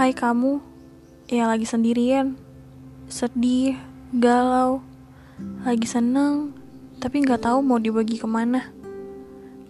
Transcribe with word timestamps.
Hai 0.00 0.16
kamu 0.16 0.64
yang 1.28 1.52
lagi 1.52 1.68
sendirian, 1.68 2.32
sedih, 3.12 3.76
galau, 4.16 4.80
lagi 5.60 5.84
seneng, 5.84 6.56
tapi 6.96 7.20
nggak 7.20 7.44
tahu 7.44 7.60
mau 7.60 7.76
dibagi 7.76 8.16
ke 8.16 8.24
mana. 8.24 8.72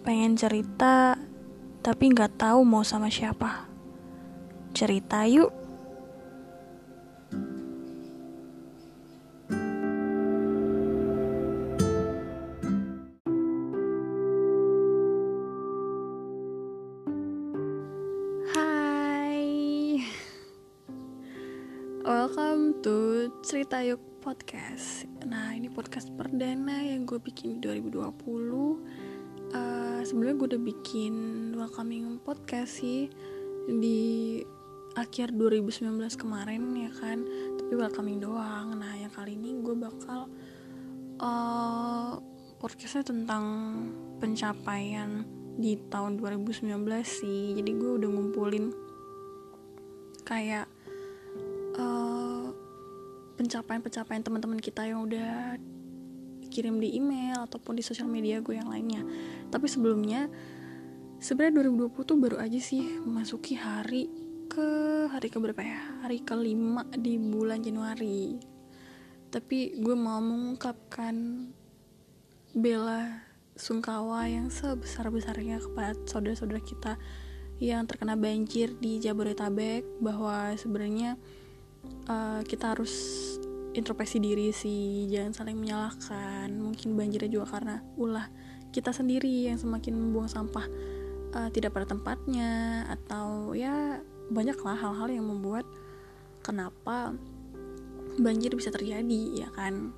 Pengen 0.07 0.39
cerita, 0.39 1.19
tapi 1.83 2.15
nggak 2.15 2.39
tahu 2.39 2.63
mau 2.63 2.79
sama 2.79 3.11
siapa. 3.11 3.67
Cerita 4.71 5.27
yuk. 5.27 5.51
Welcome 22.11 22.83
to 22.83 23.31
Cerita 23.39 23.79
Yuk 23.79 24.19
Podcast. 24.19 25.07
Nah 25.23 25.55
ini 25.55 25.71
podcast 25.71 26.11
perdana 26.11 26.83
yang 26.83 27.07
gue 27.07 27.15
bikin 27.15 27.63
di 27.63 27.71
2020 27.79 28.03
uh, 28.03 28.11
Sebenarnya 30.03 30.35
gue 30.35 30.47
udah 30.51 30.59
bikin 30.59 31.15
welcoming 31.55 32.19
podcast 32.19 32.83
sih 32.83 33.07
Di 33.63 34.43
akhir 34.99 35.39
2019 35.39 35.87
kemarin 36.19 36.75
ya 36.75 36.91
kan? 36.91 37.23
Tapi 37.55 37.79
welcoming 37.79 38.19
doang. 38.19 38.75
Nah 38.75 38.91
yang 38.99 39.15
kali 39.15 39.39
ini 39.39 39.63
gue 39.63 39.75
bakal 39.79 40.27
uh, 41.23 42.19
Podcastnya 42.59 43.07
tentang 43.07 43.45
pencapaian 44.19 45.23
di 45.55 45.79
tahun 45.87 46.19
2019 46.19 46.75
sih. 47.07 47.55
Jadi 47.55 47.71
gue 47.71 48.03
udah 48.03 48.09
ngumpulin 48.11 48.67
kayak 50.27 50.67
uh, 51.77 52.51
pencapaian-pencapaian 53.39 54.21
teman-teman 54.21 54.59
kita 54.61 54.85
yang 54.85 55.05
udah 55.05 55.57
kirim 56.51 56.83
di 56.83 56.99
email 56.99 57.47
ataupun 57.47 57.79
di 57.79 57.83
sosial 57.83 58.11
media 58.11 58.43
gue 58.43 58.59
yang 58.59 58.67
lainnya. 58.67 59.01
Tapi 59.47 59.65
sebelumnya 59.71 60.27
sebenarnya 61.23 61.63
2020 61.63 62.03
tuh 62.03 62.17
baru 62.19 62.37
aja 62.43 62.59
sih 62.59 62.83
memasuki 63.01 63.55
hari 63.55 64.11
ke 64.51 64.67
hari 65.07 65.31
ke 65.31 65.39
berapa 65.39 65.63
ya? 65.63 65.79
Hari 66.03 66.27
kelima 66.27 66.83
di 66.91 67.15
bulan 67.15 67.63
Januari. 67.63 68.35
Tapi 69.31 69.79
gue 69.79 69.95
mau 69.95 70.19
mengungkapkan 70.19 71.15
bela 72.51 73.23
sungkawa 73.55 74.27
yang 74.27 74.51
sebesar-besarnya 74.51 75.63
kepada 75.63 75.95
saudara-saudara 76.03 76.59
kita 76.59 76.99
yang 77.63 77.87
terkena 77.87 78.19
banjir 78.19 78.75
di 78.81 78.99
Jabodetabek 78.99 79.85
bahwa 80.03 80.51
sebenarnya 80.59 81.15
uh, 82.09 82.41
kita 82.45 82.75
harus 82.75 82.93
introspeksi 83.71 84.19
diri 84.19 84.51
sih 84.51 85.07
jangan 85.07 85.31
saling 85.31 85.57
menyalahkan. 85.57 86.51
Mungkin 86.51 86.95
banjirnya 86.95 87.31
juga 87.31 87.57
karena 87.57 87.75
ulah 87.95 88.27
kita 88.71 88.95
sendiri 88.95 89.51
yang 89.51 89.59
semakin 89.59 89.95
membuang 89.95 90.31
sampah 90.31 90.65
uh, 91.35 91.49
tidak 91.51 91.75
pada 91.75 91.91
tempatnya 91.91 92.83
atau 92.87 93.51
ya 93.55 93.99
banyaklah 94.31 94.79
hal-hal 94.79 95.11
yang 95.11 95.27
membuat 95.27 95.67
kenapa 96.43 97.15
banjir 98.19 98.51
bisa 98.55 98.71
terjadi 98.71 99.47
ya 99.47 99.49
kan? 99.55 99.95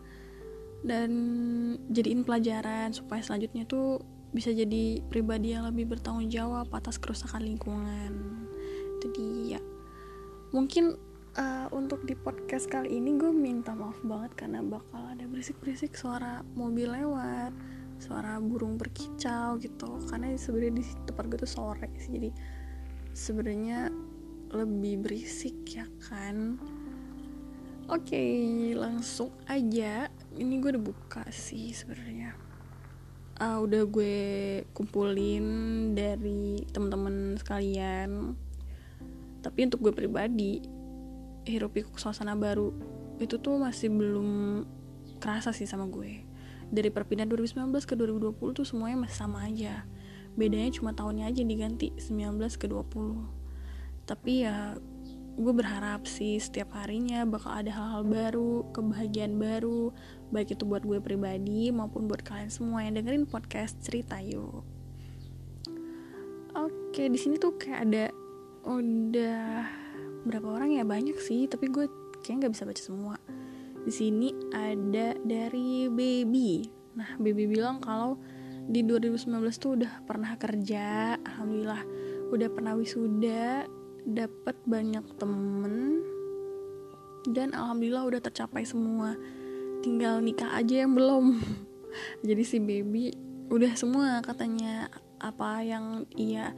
Dan 0.84 1.12
jadiin 1.90 2.28
pelajaran 2.28 2.92
supaya 2.92 3.23
selanjutnya 3.23 3.64
tuh 3.64 4.03
bisa 4.34 4.50
jadi 4.50 5.00
pribadi 5.08 5.53
yang 5.53 5.70
lebih 5.70 5.94
bertanggung 5.95 6.28
jawab 6.28 6.68
atas 6.73 6.97
kerusakan 6.97 7.45
lingkungan. 7.45 8.12
Itu 9.00 9.08
dia. 9.16 9.62
Mungkin 10.52 11.12
uh, 11.38 11.67
untuk 11.73 12.06
di 12.06 12.14
podcast 12.14 12.69
kali 12.69 12.97
ini 12.97 13.18
gue 13.18 13.34
minta 13.34 13.74
maaf 13.74 13.97
banget 14.06 14.34
karena 14.38 14.62
bakal 14.62 15.02
ada 15.09 15.25
berisik-berisik 15.25 15.97
suara 15.97 16.46
mobil 16.53 16.90
lewat 16.90 17.53
suara 18.02 18.38
burung 18.41 18.75
berkicau 18.75 19.56
gitu 19.62 20.02
karena 20.12 20.35
sebenarnya 20.35 20.81
di 20.81 20.85
tempat 21.07 21.24
gue 21.30 21.40
tuh 21.40 21.52
sore 21.52 21.88
sih 21.97 22.12
jadi 22.19 22.30
sebenarnya 23.16 23.90
lebih 24.53 25.06
berisik 25.06 25.56
ya 25.66 25.85
kan 26.09 26.59
Oke, 27.91 28.16
okay, 28.16 28.40
langsung 28.80 29.28
aja. 29.44 30.07
Ini 30.40 30.53
gue 30.63 30.72
udah 30.72 30.86
buka 30.88 31.28
sih 31.36 31.75
sebenarnya. 31.75 32.31
Uh, 33.36 33.59
udah 33.59 33.84
gue 33.84 34.16
kumpulin 34.72 35.44
dari 35.91 36.63
teman-teman 36.72 37.36
sekalian. 37.36 38.40
Tapi 39.44 39.59
untuk 39.68 39.84
gue 39.84 39.91
pribadi, 39.91 40.63
hirup 41.44 41.76
pikuk 41.76 42.00
suasana 42.00 42.36
baru 42.36 42.72
itu 43.20 43.38
tuh 43.38 43.59
masih 43.62 43.94
belum 43.94 44.30
kerasa 45.22 45.56
sih 45.56 45.70
sama 45.70 45.88
gue. 45.88 46.26
Dari 46.74 46.90
perpindahan 46.90 47.30
2019 47.30 47.70
ke 47.86 47.94
2020 47.94 48.58
tuh 48.58 48.66
semuanya 48.66 49.06
masih 49.06 49.18
sama 49.18 49.46
aja. 49.46 49.86
Bedanya 50.34 50.74
cuma 50.74 50.92
tahunnya 50.92 51.30
aja 51.30 51.42
diganti 51.46 51.94
19 51.96 52.42
ke 52.58 52.66
20. 52.66 54.09
Tapi 54.09 54.44
ya 54.44 54.76
gue 55.34 55.54
berharap 55.54 56.06
sih 56.06 56.38
setiap 56.38 56.78
harinya 56.78 57.26
bakal 57.26 57.54
ada 57.54 57.70
hal-hal 57.74 58.04
baru, 58.06 58.70
kebahagiaan 58.74 59.38
baru, 59.38 59.94
baik 60.30 60.58
itu 60.58 60.66
buat 60.66 60.86
gue 60.86 61.02
pribadi 61.02 61.74
maupun 61.74 62.06
buat 62.06 62.22
kalian 62.22 62.50
semua 62.54 62.86
yang 62.86 62.98
dengerin 62.98 63.25
podcast 63.25 63.78
cerita 63.81 64.22
yuk. 64.22 64.66
Oke, 66.54 67.10
di 67.10 67.18
sini 67.18 67.42
tuh 67.42 67.58
kayak 67.58 67.80
ada 67.90 68.06
udah 68.62 69.82
berapa 70.23 70.47
orang 70.47 70.75
ya? 70.75 70.84
Banyak 70.84 71.19
sih, 71.19 71.45
tapi 71.47 71.69
gue 71.69 71.88
kayak 72.23 72.44
nggak 72.44 72.53
bisa 72.56 72.63
baca 72.67 72.81
semua. 72.84 73.16
Di 73.84 73.91
sini 73.91 74.31
ada 74.56 75.16
dari 75.22 75.91
Baby. 75.91 76.67
Nah, 76.95 77.19
Baby 77.19 77.47
bilang 77.51 77.84
kalau 77.84 78.19
di 78.63 78.79
2019 78.83 79.28
tuh 79.59 79.75
udah 79.79 79.91
pernah 80.07 80.35
kerja, 80.39 81.19
alhamdulillah. 81.19 81.83
Udah 82.31 82.50
pernah 82.50 82.73
wisuda, 82.79 83.67
dapat 84.07 84.56
banyak 84.67 85.06
temen 85.19 86.03
dan 87.29 87.56
alhamdulillah 87.56 88.03
udah 88.03 88.22
tercapai 88.23 88.67
semua. 88.67 89.16
Tinggal 89.83 90.19
nikah 90.19 90.51
aja 90.59 90.83
yang 90.83 90.95
belum. 90.95 91.39
Jadi 92.28 92.44
si 92.44 92.57
baby 92.59 93.16
udah 93.47 93.72
semua 93.79 94.19
katanya. 94.19 94.91
Apa 95.23 95.63
yang 95.63 96.03
ia 96.19 96.51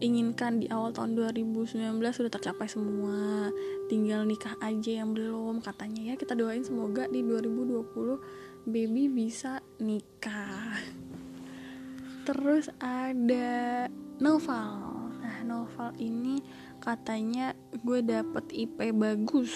inginkan 0.00 0.62
di 0.62 0.70
awal 0.72 0.94
tahun 0.94 1.18
2019 1.18 1.76
sudah 2.00 2.30
tercapai 2.32 2.70
semua. 2.70 3.50
Tinggal 3.90 4.24
nikah 4.24 4.56
aja 4.62 5.02
yang 5.02 5.12
belum 5.12 5.60
katanya 5.60 6.12
ya. 6.12 6.14
Kita 6.16 6.32
doain 6.38 6.64
semoga 6.64 7.10
di 7.10 7.20
2020 7.20 8.70
baby 8.70 9.10
bisa 9.10 9.60
nikah. 9.82 10.78
Terus 12.22 12.70
ada 12.78 13.90
Noval. 14.22 15.10
Nah 15.18 15.38
Noval 15.42 15.90
ini 15.98 16.38
katanya 16.78 17.54
gue 17.82 18.00
dapet 18.00 18.44
IP 18.54 18.94
bagus. 18.94 19.50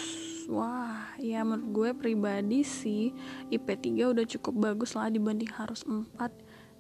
Wah 0.46 1.14
ya 1.18 1.42
menurut 1.42 1.70
gue 1.74 1.90
pribadi 1.94 2.62
sih 2.62 3.10
IP 3.50 3.66
3 3.66 4.14
udah 4.14 4.26
cukup 4.26 4.54
bagus 4.70 4.94
lah 4.94 5.10
dibanding 5.10 5.50
harus 5.50 5.82
4 5.82 6.06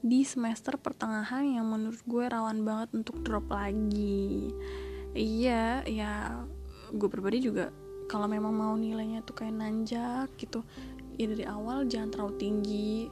di 0.00 0.22
semester 0.22 0.76
pertengahan 0.76 1.46
yang 1.60 1.66
menurut 1.66 2.00
gue 2.04 2.24
rawan 2.24 2.62
banget 2.62 2.88
untuk 2.96 3.20
drop 3.24 3.48
lagi. 3.48 4.52
Iya 5.16 5.84
ya 5.88 6.44
gue 6.92 7.08
pribadi 7.08 7.40
juga 7.40 7.72
kalau 8.06 8.30
memang 8.30 8.54
mau 8.54 8.74
nilainya 8.78 9.24
tuh 9.26 9.42
kayak 9.42 9.56
nanjak 9.58 10.30
gitu 10.38 10.62
ya 11.18 11.26
dari 11.26 11.44
awal 11.48 11.88
jangan 11.88 12.12
terlalu 12.12 12.34
tinggi 12.38 13.10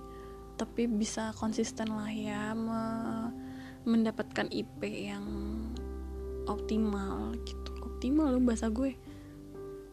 tapi 0.55 0.87
bisa 0.87 1.35
konsisten 1.35 1.91
lah 1.91 2.13
ya 2.13 2.55
me 2.55 2.83
mendapatkan 3.85 4.49
IP 4.49 4.81
yang 5.13 5.25
optimal 6.49 7.37
gitu. 7.45 7.71
Optimal 7.85 8.33
loh 8.37 8.43
bahasa 8.43 8.73
gue. 8.73 8.97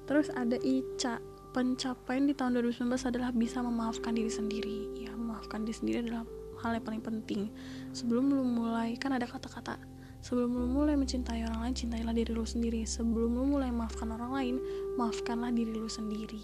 Terus 0.08 0.32
ada 0.32 0.56
Ica 0.60 1.20
pencapaian 1.52 2.24
di 2.24 2.32
tahun 2.32 2.64
2019 2.64 2.88
adalah 2.88 3.36
bisa 3.36 3.60
memaafkan 3.60 4.16
diri 4.16 4.32
sendiri. 4.32 4.80
Ya 4.96 5.12
memaafkan 5.12 5.68
diri 5.68 5.76
sendiri 5.76 5.98
adalah 6.08 6.24
hal 6.62 6.78
yang 6.78 6.86
paling 6.86 7.04
penting. 7.04 7.52
Sebelum 7.92 8.32
lu 8.32 8.46
mulai 8.46 8.96
kan 8.96 9.12
ada 9.12 9.28
kata-kata 9.28 9.76
sebelum 10.22 10.54
lu 10.54 10.70
mulai 10.70 10.94
mencintai 10.94 11.42
orang 11.50 11.66
lain 11.66 11.76
cintailah 11.76 12.14
diri 12.14 12.32
lu 12.32 12.46
sendiri. 12.46 12.86
Sebelum 12.86 13.34
lu 13.34 13.58
mulai 13.58 13.74
maafkan 13.74 14.14
orang 14.14 14.32
lain 14.32 14.56
maafkanlah 14.96 15.50
diri 15.50 15.74
lu 15.74 15.90
sendiri. 15.90 16.40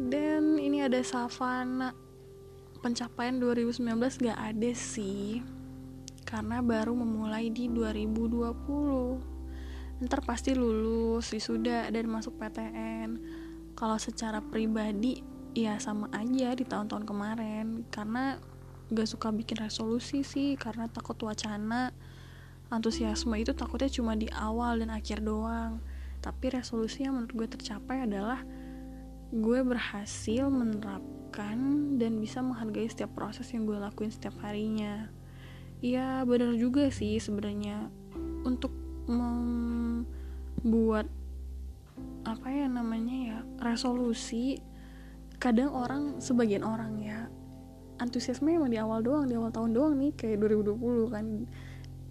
Dan 0.00 0.56
ini 0.56 0.82
ada 0.82 0.98
Savana. 1.04 1.92
Pencapaian 2.78 3.42
2019 3.42 4.22
gak 4.22 4.38
ada 4.38 4.70
sih 4.70 5.42
karena 6.22 6.62
baru 6.62 6.94
memulai 6.94 7.50
di 7.50 7.66
2020 7.66 9.98
ntar 9.98 10.22
pasti 10.22 10.54
lulus 10.54 11.26
wisuda 11.34 11.90
dan 11.90 12.06
masuk 12.06 12.38
PTN 12.38 13.18
kalau 13.74 13.98
secara 13.98 14.38
pribadi 14.38 15.18
ya 15.66 15.74
sama 15.82 16.06
aja 16.14 16.54
di 16.54 16.62
tahun-tahun 16.62 17.02
kemarin. 17.08 17.82
Karena 17.90 18.38
gak 18.94 19.08
suka 19.08 19.34
bikin 19.34 19.58
resolusi 19.58 20.22
sih 20.22 20.54
karena 20.56 20.88
takut 20.88 21.18
wacana 21.20 21.92
antusiasme 22.68 23.36
itu 23.36 23.52
takutnya 23.56 23.88
cuma 23.88 24.16
di 24.16 24.28
awal 24.30 24.78
dan 24.78 24.92
akhir 24.92 25.24
doang. 25.24 25.80
Tapi 26.20 26.52
resolusi 26.52 27.04
yang 27.04 27.16
menurut 27.16 27.34
gue 27.34 27.48
tercapai 27.58 28.04
adalah 28.04 28.44
gue 29.28 29.60
berhasil 29.60 30.48
menerapkan 30.48 31.58
dan 32.00 32.16
bisa 32.20 32.40
menghargai 32.40 32.88
setiap 32.88 33.12
proses 33.16 33.48
yang 33.52 33.68
gue 33.68 33.76
lakuin 33.76 34.12
setiap 34.12 34.36
harinya. 34.44 35.08
Ya 35.80 36.24
benar 36.26 36.54
juga 36.56 36.88
sih 36.92 37.20
sebenarnya. 37.20 37.88
Untuk 38.44 38.72
membuat 39.08 40.08
apa 42.28 42.52
ya 42.52 42.68
namanya 42.68 43.16
ya 43.16 43.38
resolusi 43.62 44.60
kadang 45.38 45.70
orang 45.70 46.18
sebagian 46.18 46.66
orang 46.66 46.98
ya 46.98 47.30
antusiasme 47.98 48.54
emang 48.54 48.70
di 48.70 48.78
awal 48.78 49.02
doang 49.02 49.26
di 49.26 49.34
awal 49.34 49.50
tahun 49.50 49.74
doang 49.74 49.94
nih 49.98 50.14
kayak 50.14 50.38
2020 50.42 51.14
kan. 51.14 51.26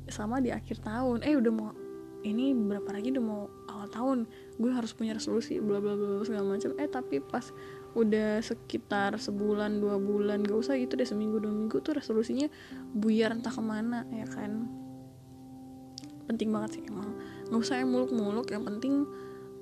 Sama 0.08 0.40
di 0.40 0.56
akhir 0.56 0.88
tahun 0.88 1.20
eh 1.28 1.36
udah 1.36 1.52
mau 1.52 1.76
ini 2.24 2.56
berapa 2.56 2.96
lagi 2.96 3.12
udah 3.12 3.24
mau 3.24 3.52
awal 3.68 3.88
tahun 3.92 4.18
gue 4.56 4.72
harus 4.72 4.96
punya 4.96 5.16
resolusi 5.16 5.60
bla 5.60 5.84
bla 5.84 6.00
bla 6.00 6.24
segala 6.24 6.56
macam. 6.56 6.72
Eh 6.80 6.88
tapi 6.88 7.20
pas 7.20 7.52
udah 7.96 8.40
sekitar 8.44 9.20
sebulan 9.20 9.82
dua 9.82 9.98
bulan 9.98 10.46
gak 10.46 10.60
usah 10.60 10.78
gitu 10.78 10.96
deh 10.96 11.08
seminggu 11.08 11.42
dua 11.42 11.50
minggu 11.50 11.82
tuh 11.82 11.98
resolusinya 11.98 12.46
buyar 12.96 13.36
entah 13.36 13.52
ke 13.52 13.64
mana 13.64 14.08
ya 14.12 14.28
kan. 14.28 14.68
Penting 16.28 16.52
banget 16.52 16.80
sih 16.80 16.84
emang. 16.88 17.16
Nggak 17.48 17.62
usah 17.64 17.80
yang 17.80 17.92
muluk-muluk 17.92 18.48
yang 18.52 18.64
penting 18.68 19.08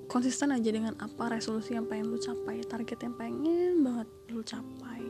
konsisten 0.06 0.54
aja 0.54 0.69
dengan 0.69 0.94
apa 1.02 1.34
resolusi 1.34 1.74
yang 1.74 1.90
pengen 1.90 2.13
lu 2.13 2.19
capai 2.22 2.62
target 2.66 3.00
yang 3.06 3.16
pengen 3.18 3.81
banget 3.81 4.07
lu 4.30 4.42
capai. 4.46 5.02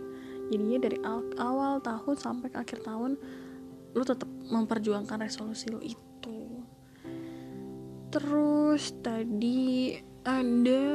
Jadinya 0.52 0.78
dari 0.78 0.98
awal 1.42 1.82
tahun 1.82 2.16
sampai 2.16 2.48
ke 2.54 2.58
akhir 2.62 2.86
tahun 2.86 3.18
lu 3.96 4.04
tetap 4.04 4.28
memperjuangkan 4.28 5.24
resolusi 5.24 5.72
lu 5.72 5.80
itu. 5.82 6.40
Terus 8.12 8.96
tadi 9.04 9.96
ada 10.24 10.86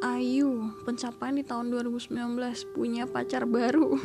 Ayu 0.00 0.72
pencapaian 0.88 1.36
di 1.36 1.44
tahun 1.44 1.68
2019 1.68 2.16
punya 2.72 3.04
pacar 3.04 3.44
baru. 3.44 4.00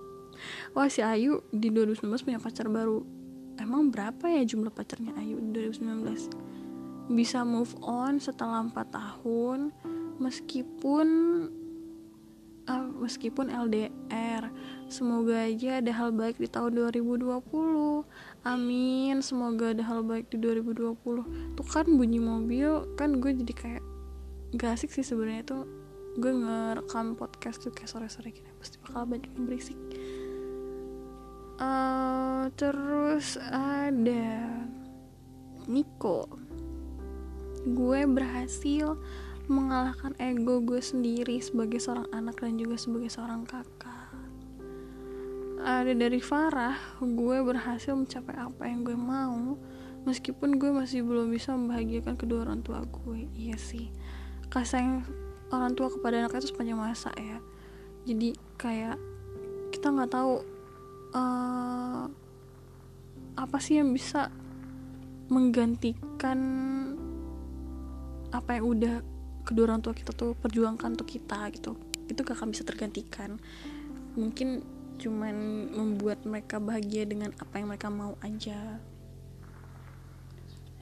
Wah 0.76 0.88
si 0.92 1.00
Ayu 1.00 1.40
di 1.48 1.72
2019 1.72 2.28
punya 2.28 2.40
pacar 2.40 2.68
baru. 2.68 3.00
Emang 3.56 3.88
berapa 3.88 4.28
ya 4.28 4.44
jumlah 4.44 4.72
pacarnya 4.72 5.16
Ayu 5.16 5.40
di 5.40 5.64
2019 5.64 6.49
bisa 7.10 7.42
move 7.42 7.74
on 7.82 8.22
setelah 8.22 8.62
4 8.62 8.74
tahun 8.94 9.74
meskipun 10.22 11.08
uh, 12.70 12.86
meskipun 13.02 13.50
LDR 13.50 14.46
semoga 14.86 15.50
aja 15.50 15.82
ada 15.82 15.90
hal 15.90 16.14
baik 16.14 16.38
di 16.38 16.46
tahun 16.46 16.78
2020 16.94 17.26
amin 18.46 19.18
semoga 19.20 19.74
ada 19.74 19.82
hal 19.82 20.06
baik 20.06 20.30
di 20.30 20.38
2020 20.38 21.58
tuh 21.58 21.66
kan 21.66 21.86
bunyi 21.90 22.22
mobil 22.22 22.86
kan 22.94 23.18
gue 23.18 23.34
jadi 23.34 23.54
kayak 23.58 23.84
gak 24.54 24.78
asik 24.78 24.90
sih 24.90 25.06
sebenarnya. 25.06 25.46
Tuh 25.46 25.62
gue 26.18 26.32
ngerekam 26.34 27.14
podcast 27.14 27.62
tuh 27.62 27.70
kayak 27.70 27.86
sore-sore 27.86 28.34
gini 28.34 28.50
pasti 28.58 28.82
bakal 28.82 29.06
banyak 29.06 29.30
yang 29.30 29.46
berisik. 29.46 29.78
Uh, 31.60 32.48
terus 32.56 33.36
ada 33.52 34.48
Niko 35.68 36.24
gue 37.66 38.00
berhasil 38.08 38.96
mengalahkan 39.50 40.14
ego 40.22 40.62
gue 40.62 40.78
sendiri 40.78 41.42
sebagai 41.42 41.82
seorang 41.82 42.06
anak 42.14 42.38
dan 42.38 42.56
juga 42.56 42.78
sebagai 42.78 43.10
seorang 43.10 43.42
kakak. 43.44 44.14
Ada 45.60 45.92
dari 45.92 46.22
Farah 46.24 46.78
gue 47.02 47.36
berhasil 47.44 47.92
mencapai 47.92 48.38
apa 48.38 48.64
yang 48.64 48.80
gue 48.86 48.96
mau 48.96 49.60
meskipun 50.08 50.56
gue 50.56 50.72
masih 50.72 51.04
belum 51.04 51.28
bisa 51.28 51.52
membahagiakan 51.52 52.16
kedua 52.16 52.48
orang 52.48 52.64
tua 52.64 52.80
gue. 52.86 53.28
Iya 53.36 53.60
sih 53.60 53.92
kasih 54.50 55.04
orang 55.54 55.74
tua 55.78 55.90
kepada 55.90 56.22
anaknya 56.22 56.42
itu 56.42 56.50
sepanjang 56.54 56.78
masa 56.78 57.10
ya. 57.18 57.38
Jadi 58.08 58.34
kayak 58.56 58.96
kita 59.74 59.92
nggak 59.92 60.10
tahu 60.10 60.42
uh, 61.14 62.04
apa 63.38 63.56
sih 63.62 63.78
yang 63.78 63.92
bisa 63.94 64.32
menggantikan 65.30 66.38
apa 68.30 68.58
yang 68.58 68.66
udah 68.66 68.94
kedua 69.42 69.70
orang 69.70 69.82
tua 69.82 69.96
kita 69.96 70.14
tuh 70.14 70.38
perjuangkan 70.38 70.94
untuk 70.94 71.10
kita 71.10 71.50
gitu. 71.54 71.74
Itu 72.06 72.22
gak 72.22 72.38
akan 72.38 72.50
bisa 72.54 72.62
tergantikan. 72.66 73.38
Mungkin 74.14 74.62
cuman 75.00 75.34
membuat 75.72 76.22
mereka 76.28 76.60
bahagia 76.60 77.08
dengan 77.08 77.32
apa 77.40 77.56
yang 77.56 77.72
mereka 77.72 77.88
mau 77.88 78.14
aja. 78.20 78.78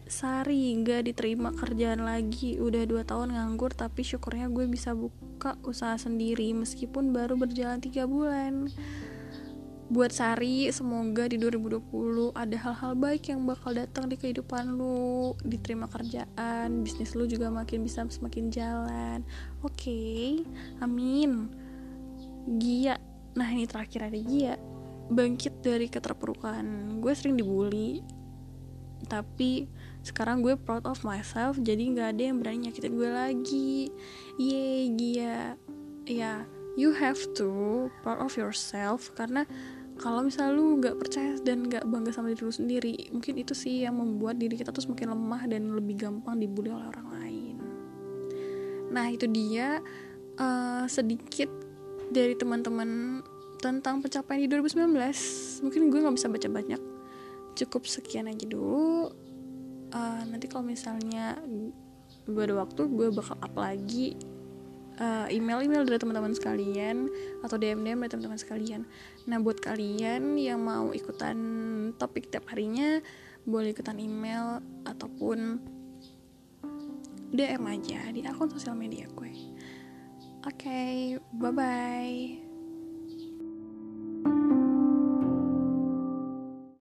Sari 0.08 0.72
gak 0.80 1.04
diterima 1.04 1.52
kerjaan 1.52 2.04
lagi. 2.04 2.56
Udah 2.56 2.88
dua 2.88 3.04
tahun 3.04 3.36
nganggur 3.36 3.76
Tapi 3.76 4.00
syukurnya 4.00 4.48
gue 4.48 4.64
bisa 4.64 4.96
buka 4.96 5.60
usaha 5.68 6.00
sendiri 6.00 6.56
Meskipun 6.56 7.12
baru 7.12 7.36
berjalan 7.36 7.76
tiga 7.84 8.08
bulan 8.08 8.72
buat 9.88 10.12
Sari 10.12 10.68
semoga 10.68 11.24
di 11.24 11.40
2020 11.40 12.36
ada 12.36 12.56
hal-hal 12.60 12.92
baik 12.92 13.32
yang 13.32 13.48
bakal 13.48 13.72
datang 13.72 14.12
di 14.12 14.20
kehidupan 14.20 14.76
lu 14.76 15.32
diterima 15.40 15.88
kerjaan 15.88 16.84
bisnis 16.84 17.16
lu 17.16 17.24
juga 17.24 17.48
makin 17.48 17.80
bisa 17.80 18.04
semakin 18.04 18.52
jalan. 18.52 19.24
Oke 19.64 19.72
okay, 19.72 20.28
amin. 20.84 21.48
Gia 22.60 23.00
nah 23.32 23.48
ini 23.48 23.64
terakhir 23.64 24.12
ada 24.12 24.20
Gia. 24.20 24.60
Bangkit 25.08 25.64
dari 25.64 25.88
keterpurukan. 25.88 27.00
Gue 27.00 27.12
sering 27.16 27.40
dibully 27.40 28.04
tapi 29.08 29.72
sekarang 30.04 30.44
gue 30.44 30.58
proud 30.58 30.84
of 30.84 31.00
myself 31.06 31.56
jadi 31.56 31.80
nggak 31.96 32.08
ada 32.12 32.22
yang 32.28 32.36
berani 32.44 32.68
nyakitin 32.68 32.92
gue 32.92 33.08
lagi. 33.08 33.88
Yeay 34.36 34.92
Gia. 35.00 35.56
Ya 36.04 36.12
yeah, 36.12 36.38
you 36.78 36.94
have 36.94 37.18
to 37.34 37.90
proud 38.06 38.22
of 38.22 38.38
yourself. 38.38 39.10
Karena 39.18 39.42
kalau 39.98 40.22
misalnya 40.22 40.54
lu 40.54 40.78
nggak 40.78 40.96
percaya 40.96 41.34
dan 41.42 41.66
nggak 41.66 41.82
bangga 41.90 42.14
sama 42.14 42.30
diri 42.30 42.42
lu 42.46 42.54
sendiri 42.54 42.94
mungkin 43.10 43.34
itu 43.34 43.50
sih 43.50 43.82
yang 43.82 43.98
membuat 43.98 44.38
diri 44.38 44.54
kita 44.54 44.70
tuh 44.70 44.86
semakin 44.86 45.10
lemah 45.10 45.42
dan 45.50 45.74
lebih 45.74 45.98
gampang 45.98 46.38
dibully 46.38 46.70
oleh 46.70 46.86
orang 46.86 47.08
lain. 47.18 47.56
Nah 48.94 49.10
itu 49.10 49.26
dia 49.26 49.82
uh, 50.38 50.86
sedikit 50.86 51.50
dari 52.14 52.38
teman-teman 52.38 53.20
tentang 53.58 53.98
pencapaian 53.98 54.38
di 54.38 54.46
2019 54.46 55.66
mungkin 55.66 55.82
gue 55.90 55.98
nggak 55.98 56.14
bisa 56.14 56.30
baca 56.30 56.48
banyak. 56.48 56.82
Cukup 57.58 57.82
sekian 57.90 58.30
aja 58.30 58.46
dulu. 58.46 59.10
Uh, 59.90 60.22
nanti 60.30 60.46
kalau 60.46 60.62
misalnya 60.62 61.42
gue 62.28 62.42
ada 62.44 62.54
waktu 62.54 62.86
gue 62.86 63.08
bakal 63.10 63.34
up 63.40 63.54
lagi 63.58 64.14
uh, 64.98 65.26
email-email 65.30 65.86
dari 65.86 65.98
teman-teman 65.98 66.34
sekalian 66.34 67.08
atau 67.42 67.56
DM-DM 67.56 68.04
dari 68.04 68.10
teman-teman 68.10 68.38
sekalian. 68.38 68.82
Nah, 69.30 69.38
buat 69.40 69.58
kalian 69.62 70.36
yang 70.36 70.60
mau 70.62 70.90
ikutan 70.90 71.38
topik 71.96 72.30
tiap 72.30 72.50
harinya, 72.50 73.00
boleh 73.48 73.72
ikutan 73.72 73.96
email 73.96 74.60
ataupun 74.84 75.62
DM 77.32 77.62
aja 77.68 78.00
di 78.12 78.24
akun 78.24 78.48
sosial 78.48 78.74
media 78.74 79.08
gue. 79.12 79.32
Oke, 80.46 80.64
okay, 80.64 80.94
bye-bye. 81.36 82.47